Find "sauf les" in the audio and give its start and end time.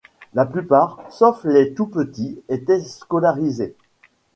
1.11-1.75